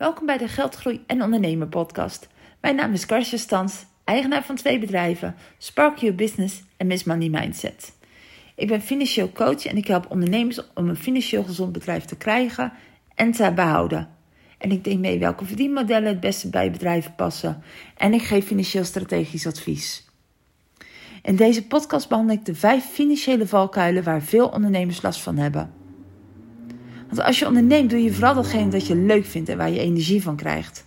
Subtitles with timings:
[0.00, 2.28] Welkom bij de Geldgroei en Ondernemer podcast.
[2.60, 7.28] Mijn naam is Karsja Stans, eigenaar van twee bedrijven, Spark Your Business en Miss Money
[7.28, 7.92] Mindset.
[8.56, 12.72] Ik ben financieel coach en ik help ondernemers om een financieel gezond bedrijf te krijgen
[13.14, 14.08] en te behouden.
[14.58, 17.62] En ik denk mee welke verdienmodellen het beste bij bedrijven passen
[17.96, 20.08] en ik geef financieel strategisch advies.
[21.22, 25.79] In deze podcast behandel ik de vijf financiële valkuilen waar veel ondernemers last van hebben.
[27.10, 29.80] Want als je onderneemt, doe je vooral datgene dat je leuk vindt en waar je
[29.80, 30.84] energie van krijgt.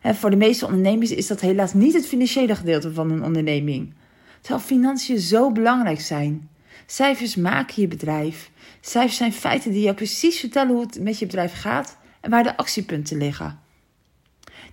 [0.00, 3.94] En voor de meeste ondernemers is dat helaas niet het financiële gedeelte van een onderneming.
[4.40, 6.48] Terwijl financiën zo belangrijk zijn.
[6.86, 8.50] Cijfers maken je bedrijf.
[8.80, 12.42] Cijfers zijn feiten die jou precies vertellen hoe het met je bedrijf gaat en waar
[12.42, 13.58] de actiepunten liggen.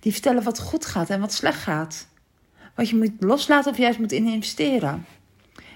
[0.00, 2.08] Die vertellen wat goed gaat en wat slecht gaat.
[2.74, 5.06] Wat je moet loslaten of juist moet investeren.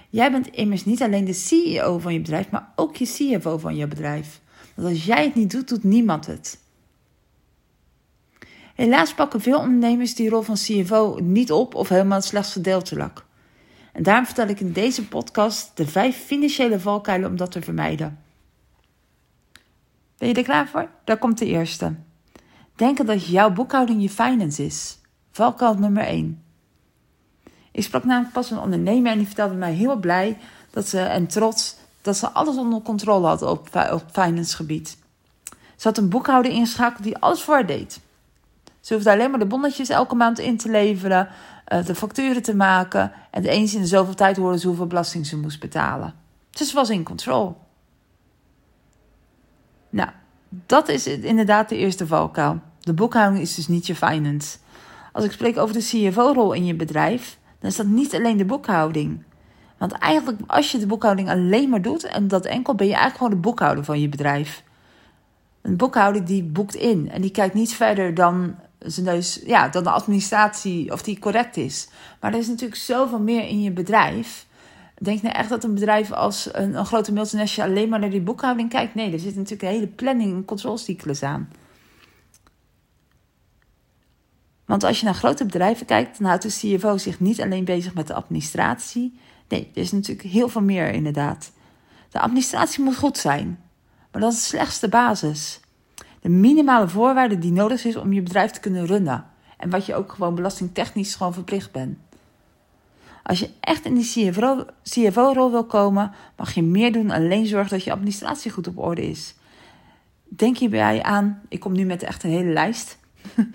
[0.09, 3.75] Jij bent immers niet alleen de CEO van je bedrijf, maar ook je CFO van
[3.75, 4.41] je bedrijf.
[4.83, 6.59] Als jij het niet doet, doet niemand het.
[8.75, 13.25] Helaas pakken veel ondernemers die rol van CFO niet op of helemaal slechts gedeeltelijk.
[13.93, 18.19] En daarom vertel ik in deze podcast de vijf financiële valkuilen om dat te vermijden.
[20.17, 20.89] Ben je er klaar voor?
[21.03, 21.95] Daar komt de eerste.
[22.75, 24.99] Denken dat jouw boekhouding je finance is.
[25.31, 26.43] Valkuil nummer 1.
[27.71, 30.37] Ik sprak namelijk pas een ondernemer en die vertelde mij heel blij
[30.71, 34.97] dat ze, en trots dat ze alles onder controle had op, op finance gebied.
[35.75, 37.99] Ze had een boekhouder ingeschakeld die alles voor haar deed.
[38.79, 41.29] Ze hoefde alleen maar de bonnetjes elke maand in te leveren,
[41.65, 45.25] eh, de facturen te maken en eens in de zoveel tijd hoorde ze hoeveel belasting
[45.25, 46.13] ze moest betalen.
[46.49, 47.53] Dus ze was in controle.
[49.89, 50.09] Nou,
[50.49, 52.59] dat is inderdaad de eerste valkuil.
[52.79, 54.57] De boekhouding is dus niet je finance.
[55.11, 58.45] Als ik spreek over de CFO-rol in je bedrijf, dan is dat niet alleen de
[58.45, 59.23] boekhouding.
[59.81, 63.23] Want eigenlijk, als je de boekhouding alleen maar doet en dat enkel, ben je eigenlijk
[63.23, 64.63] gewoon de boekhouder van je bedrijf.
[65.61, 69.83] Een boekhouder die boekt in en die kijkt niet verder dan, zijn neus, ja, dan
[69.83, 71.89] de administratie of die correct is.
[72.19, 74.45] Maar er is natuurlijk zoveel meer in je bedrijf.
[74.99, 78.21] Denk nou echt dat een bedrijf als een, een grote multinational alleen maar naar die
[78.21, 78.95] boekhouding kijkt?
[78.95, 81.49] Nee, er zit natuurlijk een hele planning en controlecyclus aan.
[84.65, 87.93] Want als je naar grote bedrijven kijkt, dan houdt de CFO zich niet alleen bezig
[87.93, 89.19] met de administratie,
[89.51, 91.51] Nee, er is natuurlijk heel veel meer inderdaad.
[92.09, 93.59] De administratie moet goed zijn,
[94.11, 95.59] maar dat is de slechtste basis.
[96.21, 99.25] De minimale voorwaarde die nodig is om je bedrijf te kunnen runnen.
[99.57, 101.97] En wat je ook gewoon belastingtechnisch gewoon verplicht bent.
[103.23, 104.31] Als je echt in die
[104.83, 109.09] CFO-rol wil komen, mag je meer doen alleen zorgen dat je administratie goed op orde
[109.09, 109.35] is.
[110.23, 112.97] Denk hierbij aan, ik kom nu met echt een hele lijst.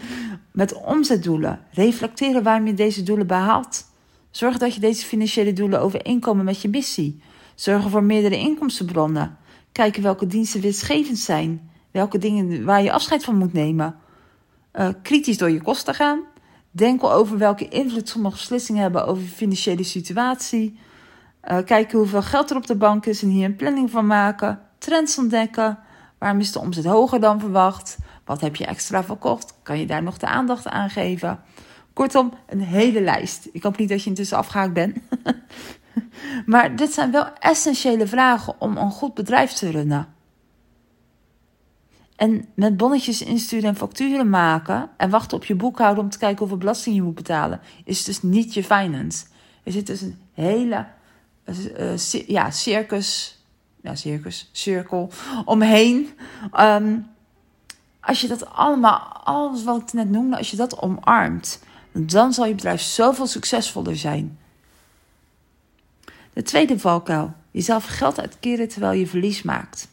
[0.53, 1.61] met omzetdoelen.
[1.71, 3.95] Reflecteren waarom je deze doelen behaalt.
[4.37, 7.21] Zorg dat je deze financiële doelen overeenkomen met je missie.
[7.55, 9.37] Zorg voor meerdere inkomstenbronnen.
[9.73, 11.71] Kijken welke diensten winstgevend zijn.
[11.91, 13.97] Welke dingen waar je afscheid van moet nemen.
[14.75, 16.21] Uh, kritisch door je kosten gaan.
[16.71, 20.79] Denk over welke invloed sommige beslissingen hebben over je financiële situatie.
[21.51, 24.61] Uh, kijken hoeveel geld er op de bank is en hier een planning van maken.
[24.79, 25.79] Trends ontdekken.
[26.19, 27.97] Waarom is de omzet hoger dan verwacht?
[28.25, 29.55] Wat heb je extra verkocht?
[29.63, 31.41] Kan je daar nog de aandacht aan geven?
[31.97, 33.49] Kortom, een hele lijst.
[33.53, 34.97] Ik hoop niet dat je intussen afgehaakt bent.
[36.47, 40.15] maar dit zijn wel essentiële vragen om een goed bedrijf te runnen.
[42.17, 46.39] En met bonnetjes insturen en facturen maken en wachten op je boekhouder om te kijken
[46.39, 49.27] hoeveel belasting je moet betalen, is dus niet je finance.
[49.63, 50.87] Er zit dus een hele
[51.45, 51.97] uh,
[52.27, 53.39] ja, circus,
[53.83, 55.11] ja, circus, cirkel
[55.45, 56.09] omheen.
[56.61, 57.07] Um,
[58.01, 61.61] als je dat allemaal, alles wat ik net noemde, als je dat omarmt,
[62.05, 64.39] dan zal je bedrijf zoveel succesvoller zijn.
[66.33, 69.89] De tweede valkuil: jezelf geld uitkeren terwijl je verlies maakt.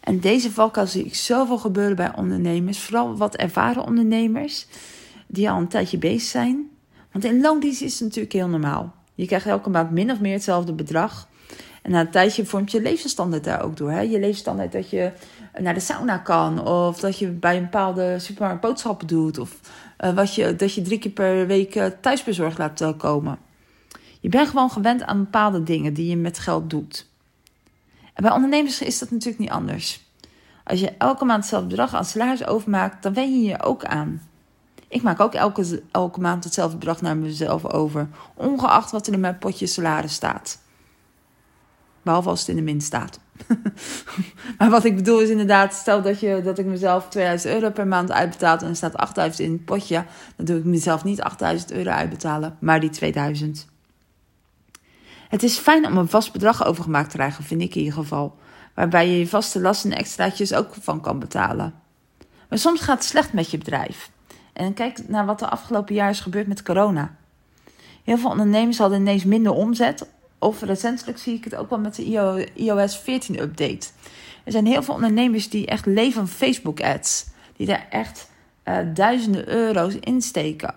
[0.00, 4.66] En deze valkuil zie ik zoveel gebeuren bij ondernemers, vooral wat ervaren ondernemers
[5.26, 6.70] die al een tijdje bezig zijn.
[7.12, 8.94] Want in loondienst is het natuurlijk heel normaal.
[9.14, 11.28] Je krijgt elke maand min of meer hetzelfde bedrag.
[11.82, 13.90] En na een tijdje vormt je levensstandaard daar ook door.
[13.90, 14.00] Hè?
[14.00, 15.12] Je levensstandaard dat je
[15.58, 19.60] naar de sauna kan, of dat je bij een bepaalde supermarkt boodschappen doet, of
[20.10, 23.38] wat je, dat je drie keer per week uh, thuisbezorgd laat uh, komen.
[24.20, 27.10] Je bent gewoon gewend aan bepaalde dingen die je met geld doet.
[28.14, 30.00] En bij ondernemers is dat natuurlijk niet anders.
[30.64, 34.22] Als je elke maand hetzelfde bedrag aan salaris overmaakt, dan wen je je ook aan.
[34.88, 39.20] Ik maak ook elke, elke maand hetzelfde bedrag naar mezelf over, ongeacht wat er in
[39.20, 40.58] mijn potje salaris staat.
[42.02, 43.18] Behalve als het in de min staat.
[44.58, 47.86] maar wat ik bedoel is inderdaad, stel dat, je, dat ik mezelf 2000 euro per
[47.86, 50.04] maand uitbetaal en er staat 8000 in het potje,
[50.36, 53.66] dan doe ik mezelf niet 8000 euro uitbetalen, maar die 2000.
[55.28, 58.36] Het is fijn om een vast bedrag overgemaakt te krijgen, vind ik in ieder geval.
[58.74, 61.74] Waarbij je je vaste lasten en extraatjes ook van kan betalen.
[62.48, 64.10] Maar soms gaat het slecht met je bedrijf.
[64.52, 67.16] En kijk naar wat er afgelopen jaar is gebeurd met corona.
[68.04, 70.08] Heel veel ondernemers hadden ineens minder omzet.
[70.42, 73.88] Of recentelijk zie ik het ook wel met de iOS 14 update.
[74.44, 77.26] Er zijn heel veel ondernemers die echt leven van Facebook ads.
[77.56, 78.30] Die daar echt
[78.64, 80.74] uh, duizenden euro's in steken.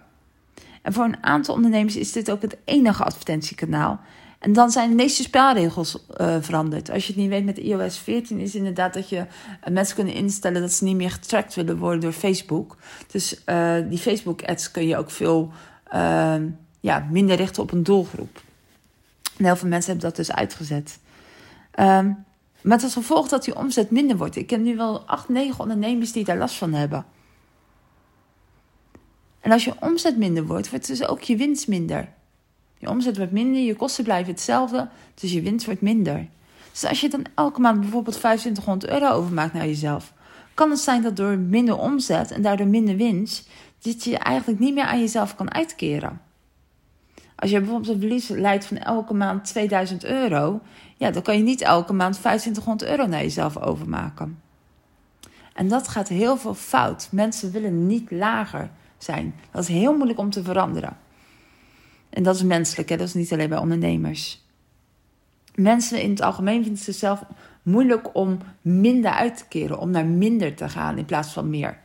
[0.82, 4.00] En voor een aantal ondernemers is dit ook het enige advertentiekanaal.
[4.40, 6.92] En dan zijn de meeste spelregels uh, veranderd.
[6.92, 9.26] Als je het niet weet met iOS 14 is inderdaad dat je uh,
[9.72, 12.78] mensen kunnen instellen dat ze niet meer getracked willen worden door Facebook.
[13.12, 13.44] Dus
[13.90, 15.52] die Facebook ads kun je ook veel
[15.88, 18.44] ehm, ja, minder richten op een doelgroep.
[19.38, 21.00] En heel veel mensen hebben dat dus uitgezet.
[22.62, 24.36] Met als gevolg dat die omzet minder wordt.
[24.36, 27.06] Ik ken nu wel 8, 9 ondernemers die daar last van hebben.
[29.40, 32.10] En als je omzet minder wordt, wordt dus ook je winst minder.
[32.78, 36.28] Je omzet wordt minder, je kosten blijven hetzelfde, dus je winst wordt minder.
[36.72, 40.14] Dus als je dan elke maand bijvoorbeeld 2500 euro overmaakt naar jezelf,
[40.54, 43.50] kan het zijn dat door minder omzet en daardoor minder winst,
[43.82, 46.22] dat je eigenlijk niet meer aan jezelf kan uitkeren.
[47.36, 50.62] Als je bijvoorbeeld een verlies leidt van elke maand 2000 euro,
[50.98, 54.40] ja, dan kan je niet elke maand 2500 euro naar jezelf overmaken.
[55.54, 57.08] En dat gaat heel veel fout.
[57.12, 59.36] Mensen willen niet lager zijn.
[59.52, 60.98] Dat is heel moeilijk om te veranderen.
[62.10, 62.98] En dat is menselijk, hè?
[62.98, 64.44] dat is niet alleen bij ondernemers.
[65.56, 67.24] Mensen in het algemeen vinden het zichzelf
[67.64, 71.84] moeilijk om minder uit te keren, om naar minder te gaan in plaats van meer.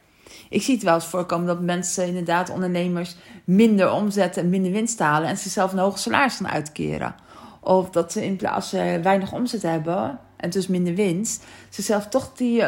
[0.48, 4.98] Ik zie het wel eens voorkomen dat mensen, inderdaad, ondernemers, minder omzetten en minder winst
[4.98, 7.14] halen en zichzelf een hoge salaris gaan uitkeren.
[7.60, 12.32] Of dat ze in plaats ze weinig omzet hebben en dus minder winst, zichzelf toch
[12.32, 12.66] die uh,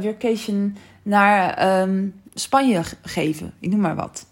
[0.00, 3.52] vacation naar um, Spanje geven.
[3.58, 4.26] Ik noem maar wat.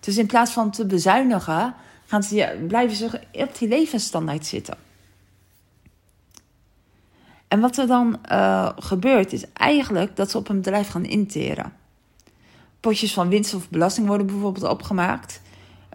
[0.00, 1.74] Dus in plaats van te bezuinigen,
[2.06, 4.76] gaan ze, blijven ze op die levensstandaard zitten.
[7.48, 11.72] En wat er dan uh, gebeurt, is eigenlijk dat ze op een bedrijf gaan interen.
[12.82, 15.40] Potjes van winst of belasting worden bijvoorbeeld opgemaakt.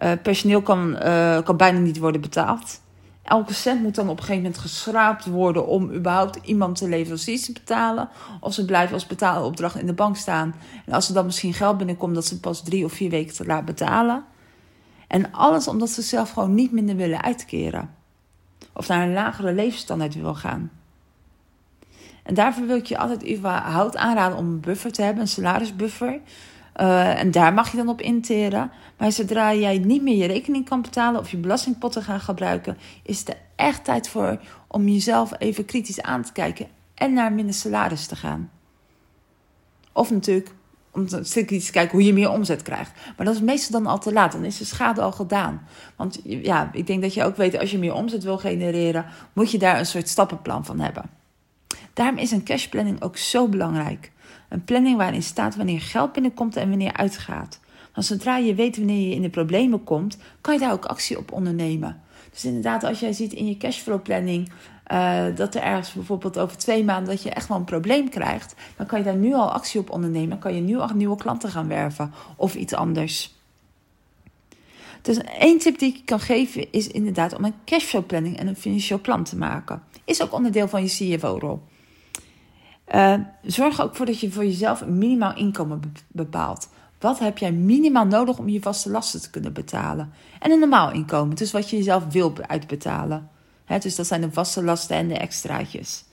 [0.02, 2.80] Uh, personeel kan, uh, kan bijna niet worden betaald.
[3.22, 7.44] Elke cent moet dan op een gegeven moment geschraapt worden om überhaupt iemand te leveranciers
[7.44, 8.08] te betalen.
[8.40, 10.54] Of ze blijven als betaalopdracht in de bank staan.
[10.86, 13.46] En als er dan misschien geld binnenkomt, dat ze pas drie of vier weken te
[13.46, 14.24] laat betalen.
[15.06, 17.94] En alles omdat ze zelf gewoon niet minder willen uitkeren.
[18.72, 20.70] Of naar een lagere levensstandaard willen gaan.
[22.22, 26.20] En daarvoor wil ik je altijd überhaupt aanraden om een buffer te hebben, een salarisbuffer.
[26.80, 28.70] Uh, en daar mag je dan op interen.
[28.98, 33.18] Maar zodra jij niet meer je rekening kan betalen of je belastingpotten gaan gebruiken, is
[33.18, 37.54] het er echt tijd voor om jezelf even kritisch aan te kijken en naar minder
[37.54, 38.50] salaris te gaan.
[39.92, 40.50] Of natuurlijk
[40.90, 42.92] om te kijken hoe je meer omzet krijgt.
[43.16, 44.32] Maar dat is meestal dan al te laat.
[44.32, 45.66] Dan is de schade al gedaan.
[45.96, 49.50] Want ja, ik denk dat je ook weet, als je meer omzet wil genereren, moet
[49.50, 51.10] je daar een soort stappenplan van hebben.
[51.92, 54.12] Daarom is een cashplanning ook zo belangrijk.
[54.48, 57.60] Een planning waarin staat wanneer geld binnenkomt en wanneer uitgaat.
[57.94, 61.18] Want zodra je weet wanneer je in de problemen komt, kan je daar ook actie
[61.18, 62.00] op ondernemen.
[62.30, 64.50] Dus inderdaad, als jij ziet in je cashflow-planning
[64.92, 68.54] uh, dat er ergens bijvoorbeeld over twee maanden dat je echt wel een probleem krijgt,
[68.76, 70.38] dan kan je daar nu al actie op ondernemen.
[70.38, 73.36] kan je nu al nieuwe klanten gaan werven of iets anders.
[75.02, 79.00] Dus één tip die ik kan geven is inderdaad om een cashflow-planning en een financieel
[79.00, 79.82] plan te maken.
[80.04, 81.60] Is ook onderdeel van je CFO-rol.
[82.94, 86.68] Uh, zorg ook voor dat je voor jezelf een minimaal inkomen bepaalt.
[87.00, 90.12] Wat heb jij minimaal nodig om je vaste lasten te kunnen betalen?
[90.40, 93.28] En een normaal inkomen, dus wat je jezelf wil uitbetalen.
[93.80, 96.04] dus dat zijn de vaste lasten en de extraatjes.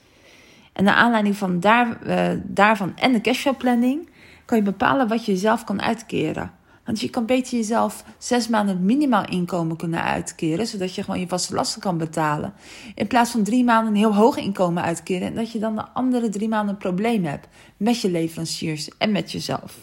[0.72, 4.08] En naar aanleiding van daar, uh, daarvan en de cashflow planning
[4.44, 6.50] kan je bepalen wat je jezelf kan uitkeren.
[6.86, 11.28] Want je kan beter jezelf zes maanden minimaal inkomen kunnen uitkeren, zodat je gewoon je
[11.28, 12.54] vaste lasten kan betalen.
[12.94, 15.84] In plaats van drie maanden een heel hoog inkomen uitkeren en dat je dan de
[15.92, 19.76] andere drie maanden een probleem hebt met je leveranciers en met jezelf.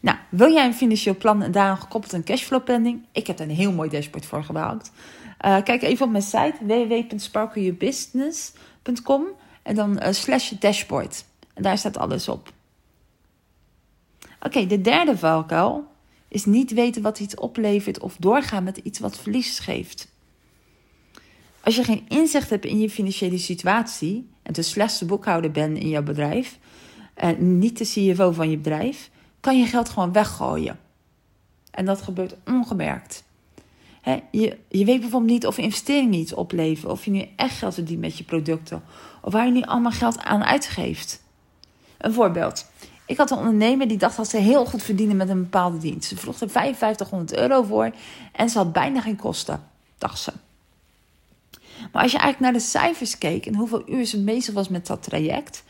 [0.00, 3.02] Nou, wil jij een financieel plan en daaraan gekoppeld een cashflow planning?
[3.12, 4.90] Ik heb er een heel mooi dashboard voor gebouwd.
[5.44, 9.26] Uh, kijk even op mijn site www.sparkleyourbusiness.com
[9.62, 11.24] en dan uh, slash dashboard.
[11.54, 12.52] En daar staat alles op.
[14.44, 15.86] Oké, de derde valkuil
[16.28, 20.12] is niet weten wat iets oplevert of doorgaan met iets wat verlies geeft.
[21.60, 25.88] Als je geen inzicht hebt in je financiële situatie en de slechtste boekhouder bent in
[25.88, 26.58] jouw bedrijf
[27.14, 29.10] en niet de CFO van je bedrijf,
[29.40, 30.78] kan je geld gewoon weggooien.
[31.70, 33.24] En dat gebeurt ongemerkt.
[34.30, 38.00] je, je weet bijvoorbeeld niet of investeringen iets opleveren, of je nu echt geld verdient
[38.00, 38.82] met je producten,
[39.22, 41.22] of waar je nu allemaal geld aan uitgeeft.
[41.98, 42.66] Een voorbeeld.
[43.06, 46.08] Ik had een ondernemer die dacht dat ze heel goed verdienen met een bepaalde dienst.
[46.08, 47.90] Ze vroeg er 5500 euro voor
[48.32, 49.62] en ze had bijna geen kosten,
[49.98, 50.32] dacht ze.
[51.92, 54.86] Maar als je eigenlijk naar de cijfers keek en hoeveel uur ze bezig was met
[54.86, 55.64] dat traject,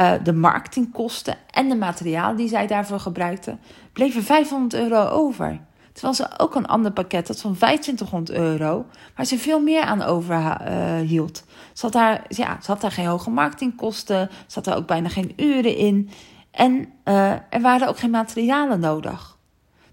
[0.00, 3.60] uh, de marketingkosten en de materialen die zij daarvoor gebruikten,
[3.92, 5.60] bleven 500 euro over.
[5.92, 8.86] Terwijl ze ook een ander pakket had van 2500 euro,
[9.16, 11.42] waar ze veel meer aan overhield.
[11.46, 15.08] Uh, ze, had daar, ja, ze daar geen hoge marketingkosten, ze had daar ook bijna
[15.08, 16.10] geen uren in.
[16.52, 19.36] En uh, er waren ook geen materialen nodig.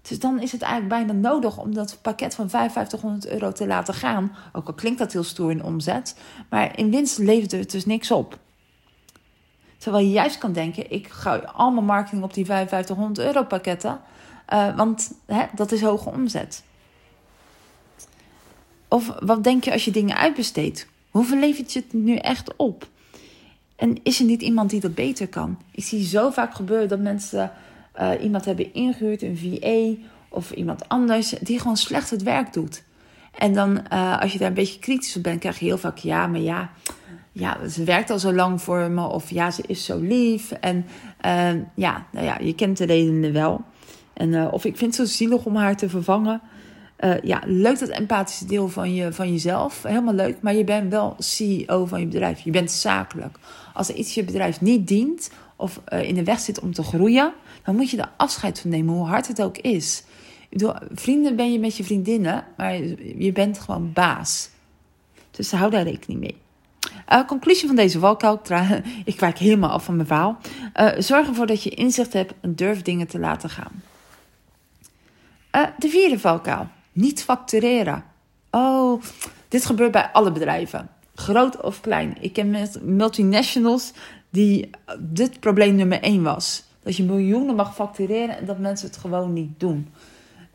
[0.02, 3.94] Dus dan is het eigenlijk bijna nodig om dat pakket van 5500 euro te laten
[3.94, 4.36] gaan.
[4.52, 6.16] Ook al klinkt dat heel stoer in omzet.
[6.48, 8.38] Maar in winst levert het dus niks op.
[9.78, 14.00] Terwijl je juist kan denken, ik ga al mijn marketing op die 5500 euro pakketten.
[14.52, 16.62] Uh, want hè, dat is hoge omzet.
[18.88, 20.86] Of wat denk je als je dingen uitbesteedt?
[21.10, 22.88] Hoeveel levert je het nu echt op?
[23.80, 25.58] En is er niet iemand die dat beter kan?
[25.70, 27.52] Ik zie zo vaak gebeuren dat mensen
[28.00, 32.82] uh, iemand hebben ingehuurd, een VA of iemand anders, die gewoon slecht het werk doet.
[33.38, 35.98] En dan, uh, als je daar een beetje kritisch op bent, krijg je heel vaak
[35.98, 36.70] ja, maar ja,
[37.32, 39.06] ja, ze werkt al zo lang voor me.
[39.06, 40.52] Of ja, ze is zo lief.
[40.52, 40.86] En
[41.26, 43.64] uh, ja, nou ja, je kent de redenen wel.
[44.12, 46.40] En, of ik vind het zo zielig om haar te vervangen.
[47.04, 49.82] Uh, ja, leuk dat empathische deel van, je, van jezelf.
[49.82, 50.36] Helemaal leuk.
[50.40, 52.40] Maar je bent wel CEO van je bedrijf.
[52.40, 53.38] Je bent zakelijk.
[53.74, 57.32] Als er iets je bedrijf niet dient of in de weg zit om te groeien,
[57.64, 60.04] dan moet je er afscheid van nemen, hoe hard het ook is.
[60.94, 62.74] Vrienden ben je met je vriendinnen, maar
[63.16, 64.50] je bent gewoon baas.
[65.30, 66.36] Dus hou daar rekening mee.
[67.12, 68.40] Uh, conclusie van deze valkuil.
[69.04, 70.38] Ik kwijk helemaal af van mijn verhaal.
[70.98, 73.82] Zorg ervoor dat je inzicht hebt en durf dingen te laten gaan.
[75.78, 76.68] De vierde valkuil.
[76.92, 78.04] Niet factureren.
[78.50, 79.02] Oh,
[79.48, 80.88] dit gebeurt bij alle bedrijven.
[81.14, 82.16] Groot of klein.
[82.20, 83.92] Ik ken multinationals
[84.30, 86.64] die dit probleem nummer één was.
[86.82, 89.88] Dat je miljoenen mag factureren en dat mensen het gewoon niet doen.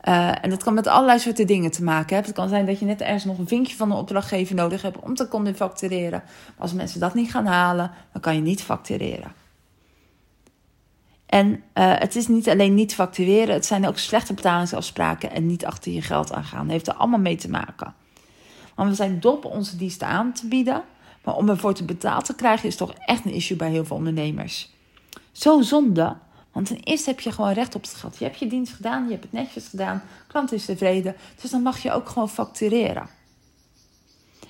[0.08, 2.26] Uh, en dat kan met allerlei soorten dingen te maken hebben.
[2.26, 4.98] Het kan zijn dat je net ergens nog een vinkje van een opdrachtgever nodig hebt
[5.00, 6.22] om te kunnen factureren.
[6.46, 9.32] Maar als mensen dat niet gaan halen, dan kan je niet factureren.
[11.26, 15.64] En uh, het is niet alleen niet factureren, het zijn ook slechte betalingsafspraken en niet
[15.64, 16.62] achter je geld aangaan.
[16.62, 17.94] Dat heeft er allemaal mee te maken.
[18.74, 20.82] Want we zijn dop onze diensten aan te bieden,
[21.24, 23.96] maar om ervoor te betaald te krijgen is toch echt een issue bij heel veel
[23.96, 24.74] ondernemers.
[25.32, 26.16] Zo zonde,
[26.52, 28.18] want ten eerste heb je gewoon recht op het geld.
[28.18, 31.16] Je hebt je dienst gedaan, je hebt het netjes gedaan, klant is tevreden.
[31.40, 33.08] Dus dan mag je ook gewoon factureren.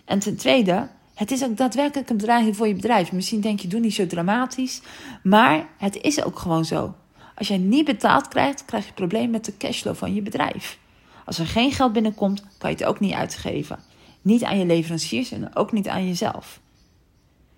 [0.04, 3.12] En ten tweede, het is ook daadwerkelijk een bedreiging voor je bedrijf.
[3.12, 4.80] Misschien denk je, doe niet zo dramatisch.
[5.22, 6.94] Maar het is ook gewoon zo.
[7.34, 10.78] Als jij niet betaald krijgt, krijg je probleem met de cashflow van je bedrijf.
[11.24, 13.78] Als er geen geld binnenkomt, kan je het ook niet uitgeven.
[14.22, 16.60] Niet aan je leveranciers en ook niet aan jezelf.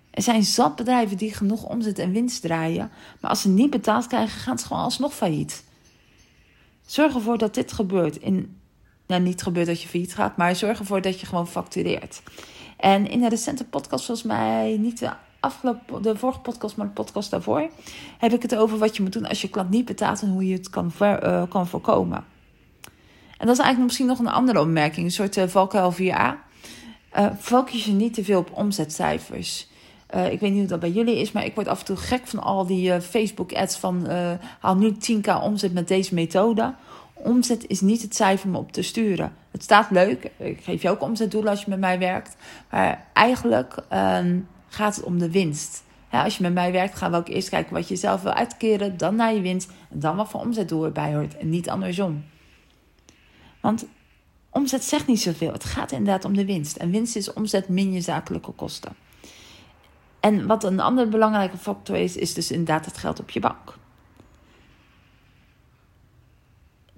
[0.09, 4.07] Er zijn zat bedrijven die genoeg omzet en winst draaien, maar als ze niet betaald
[4.07, 5.63] krijgen, gaan ze gewoon alsnog failliet.
[6.85, 8.17] Zorg ervoor dat dit gebeurt.
[8.17, 8.57] In,
[9.07, 12.21] nou, niet gebeurt dat je failliet gaat, maar zorg ervoor dat je gewoon factureert.
[12.79, 15.09] En in de recente podcast, volgens mij niet de
[15.39, 17.69] afgelopen, de vorige podcast, maar de podcast daarvoor,
[18.17, 20.47] heb ik het over wat je moet doen als je klant niet betaalt en hoe
[20.47, 22.25] je het kan, uh, kan voorkomen.
[23.37, 25.97] En dat is eigenlijk misschien nog een andere opmerking, een soort uh, valkuil 4a.
[27.17, 29.67] Uh, focus je niet te veel op omzetcijfers.
[30.31, 32.27] Ik weet niet hoe dat bij jullie is, maar ik word af en toe gek
[32.27, 34.07] van al die Facebook-ads van
[34.59, 36.73] haal nu 10k omzet met deze methode.
[37.23, 39.33] Omzet is niet het cijfer om op te sturen.
[39.51, 42.35] Het staat leuk, ik geef je ook omzetdoelen als je met mij werkt.
[42.71, 45.83] Maar eigenlijk ehm, gaat het om de winst.
[46.09, 48.97] als je met mij werkt, gaan we ook eerst kijken wat je zelf wil uitkeren,
[48.97, 52.23] dan naar je winst en dan wat voor omzetdoel erbij hoort en niet andersom.
[53.59, 53.85] Want
[54.49, 56.77] omzet zegt niet zoveel, het gaat inderdaad om de winst.
[56.77, 58.95] En winst is omzet min je zakelijke kosten.
[60.19, 63.77] En wat een andere belangrijke factor is, is dus inderdaad het geld op je bank.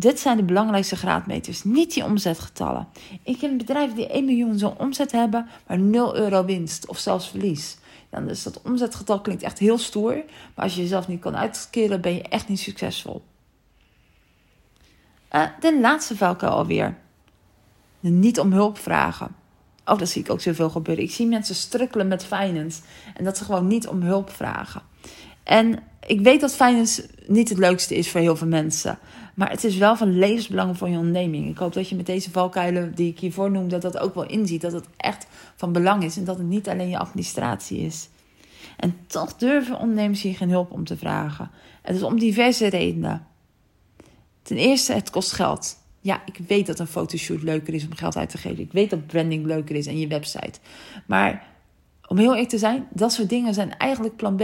[0.02, 2.88] Dit zijn de belangrijkste graadmeters, niet die omzetgetallen.
[3.24, 7.30] Ik ken bedrijven die 1 miljoen zo'n omzet hebben, maar 0 euro winst of zelfs
[7.30, 7.78] verlies.
[8.10, 10.14] Dan dus dat omzetgetal klinkt echt heel stoer,
[10.56, 13.24] maar als je jezelf niet kan uitkeren, ben je echt niet succesvol.
[15.32, 16.98] Uh, de laatste valkuil alweer.
[18.00, 19.36] De niet om hulp vragen.
[19.86, 21.04] Oh, dat zie ik ook zoveel gebeuren.
[21.04, 22.82] Ik zie mensen strukkelen met finance.
[23.16, 24.82] En dat ze gewoon niet om hulp vragen.
[25.44, 29.00] En ik weet dat finance niet het leukste is voor heel veel mensen.
[29.42, 31.50] Maar het is wel van levensbelang voor je onderneming.
[31.50, 34.26] Ik hoop dat je met deze valkuilen die ik hiervoor noem, dat dat ook wel
[34.26, 34.62] inziet.
[34.62, 38.10] Dat het echt van belang is en dat het niet alleen je administratie is.
[38.78, 41.52] En toch durven ondernemers hier geen hulp om te vragen.
[41.82, 43.28] Het is om diverse redenen.
[44.42, 45.78] Ten eerste, het kost geld.
[46.02, 48.64] Ja, ik weet dat een fotoshoot leuker is om geld uit te geven.
[48.64, 50.60] Ik weet dat branding leuker is en je website.
[51.06, 51.48] Maar
[52.08, 54.44] om heel eerlijk te zijn, dat soort dingen zijn eigenlijk plan B.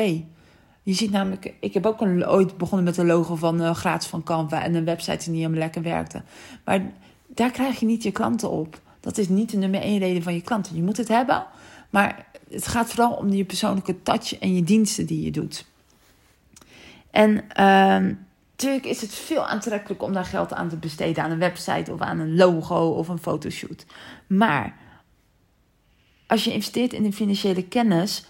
[0.88, 4.24] Je ziet namelijk, ik heb ook ooit begonnen met een logo van uh, gratis van
[4.24, 6.22] Canva en een website die niet helemaal lekker werkte.
[6.66, 6.82] Maar
[7.28, 8.82] daar krijg je niet je klanten op.
[9.00, 10.76] Dat is niet de nummer één reden van je klanten.
[10.76, 11.46] Je moet het hebben,
[11.90, 15.66] maar het gaat vooral om je persoonlijke touch en je diensten die je doet.
[17.12, 21.40] En natuurlijk ehm, is het veel aantrekkelijk om daar geld aan te besteden aan een
[21.40, 23.86] website of aan een logo of een fotoshoot.
[24.28, 24.76] Maar
[26.28, 28.26] als je investeert in de financiële kennis,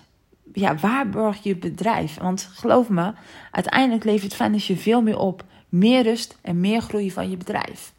[0.53, 2.17] ja, waarborg je bedrijf?
[2.17, 3.13] Want geloof me,
[3.51, 5.43] uiteindelijk levert financiën veel meer op.
[5.69, 7.93] Meer rust en meer groei van je bedrijf.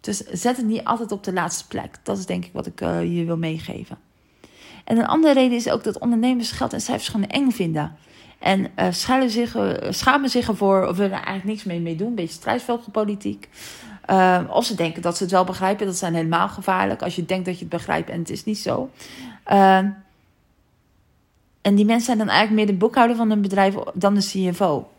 [0.00, 1.96] Dus zet het niet altijd op de laatste plek.
[2.02, 3.98] Dat is denk ik wat ik uh, je wil meegeven.
[4.84, 7.96] En een andere reden is ook dat ondernemers geld en cijfers gewoon eng vinden.
[8.38, 12.06] En uh, zich, uh, schamen zich ervoor of willen er eigenlijk niks mee, mee doen.
[12.06, 13.48] Een beetje strijdveldpolitiek.
[14.10, 15.86] Uh, of ze denken dat ze het wel begrijpen.
[15.86, 17.02] Dat zijn helemaal gevaarlijk.
[17.02, 18.90] Als je denkt dat je het begrijpt en het is niet zo.
[21.60, 24.20] Ehm, en die mensen zijn dan eigenlijk meer de boekhouder van een bedrijf dan de
[24.20, 24.90] CFO.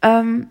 [0.00, 0.50] Um,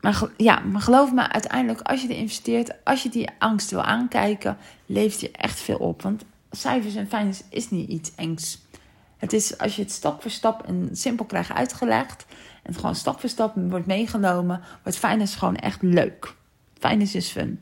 [0.00, 3.82] maar, ja, maar geloof me, uiteindelijk als je er investeert, als je die angst wil
[3.82, 4.56] aankijken,
[4.86, 6.02] levert je echt veel op.
[6.02, 8.58] Want cijfers en finance is niet iets engs.
[9.16, 12.26] Het is als je het stap voor stap en simpel krijgt uitgelegd
[12.62, 16.34] en het gewoon stap voor stap wordt meegenomen, wordt finance gewoon echt leuk.
[16.78, 17.60] Finance is fun.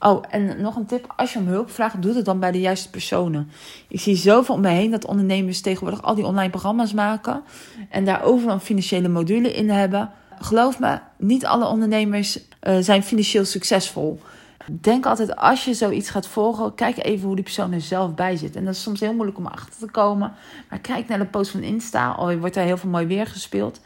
[0.00, 1.12] Oh, en nog een tip.
[1.16, 3.50] Als je om hulp vraagt, doe het dan bij de juiste personen.
[3.88, 7.42] Ik zie zoveel om me heen dat ondernemers tegenwoordig al die online programma's maken.
[7.90, 10.10] En daar overal financiële module in hebben.
[10.38, 14.20] Geloof me, niet alle ondernemers uh, zijn financieel succesvol.
[14.70, 18.36] Denk altijd, als je zoiets gaat volgen, kijk even hoe die persoon er zelf bij
[18.36, 18.56] zit.
[18.56, 20.32] En dat is soms heel moeilijk om achter te komen.
[20.70, 22.10] Maar kijk naar de post van Insta.
[22.10, 23.80] Al wordt daar heel veel mooi weer gespeeld.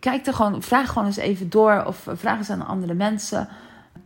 [0.00, 1.84] Kijk er gewoon, vraag gewoon eens even door.
[1.86, 3.48] Of vraag eens aan andere mensen.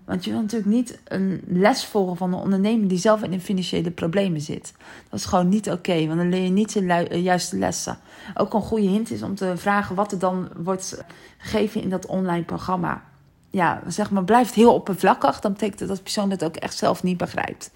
[0.04, 3.90] Want je wil natuurlijk niet een les volgen van een ondernemer die zelf in financiële
[3.90, 4.75] problemen zit.
[5.11, 7.99] Dat is gewoon niet oké, want dan leer je niet de eh, juiste lessen.
[8.34, 11.04] Ook een goede hint is om te vragen wat er dan wordt
[11.38, 13.02] gegeven in dat online programma.
[13.50, 15.40] Ja, zeg maar, blijft heel oppervlakkig.
[15.40, 17.70] Dan betekent dat dat persoon het ook echt zelf niet begrijpt.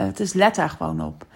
[0.00, 1.26] Uh, dus let daar gewoon op.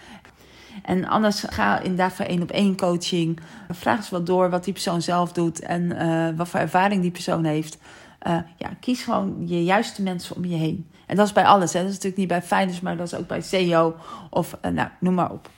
[0.83, 3.41] En anders ga in daarvoor één op één coaching.
[3.71, 7.11] Vraag eens wat door wat die persoon zelf doet en uh, wat voor ervaring die
[7.11, 7.79] persoon heeft.
[8.27, 10.91] Uh, ja, kies gewoon je juiste mensen om je heen.
[11.07, 11.73] En dat is bij alles.
[11.73, 11.79] Hè.
[11.79, 13.97] Dat is natuurlijk niet bij finance, maar dat is ook bij CEO
[14.31, 15.51] of uh, nou, noem maar op.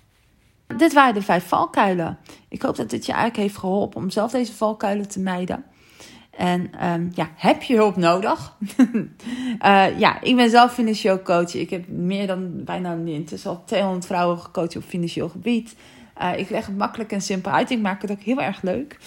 [0.77, 2.19] Dit waren de vijf valkuilen.
[2.49, 5.65] Ik hoop dat dit je eigenlijk heeft geholpen om zelf deze valkuilen te mijden.
[6.31, 8.57] En um, ja, heb je hulp nodig?
[9.63, 11.55] uh, ja, ik ben zelf financieel coach.
[11.55, 15.77] Ik heb meer dan bijna intussen al 200 vrouwen gecoacht op financieel gebied.
[16.37, 17.71] Ik leg het makkelijk en simpel uit.
[17.71, 18.99] Ik maak het ook heel erg leuk.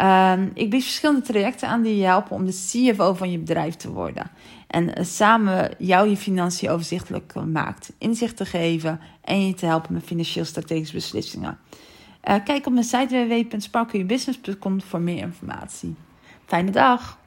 [0.00, 3.74] Um, ik bied verschillende trajecten aan die je helpen om de CFO van je bedrijf
[3.74, 4.30] te worden.
[4.66, 9.92] En uh, samen jou je financiën overzichtelijk maakt, inzicht te geven en je te helpen
[9.94, 11.58] met financieel strategische beslissingen.
[12.28, 15.94] Uh, kijk op mijn site www.sparkleyourbusiness.com voor meer informatie.
[16.44, 17.17] Fijne dag!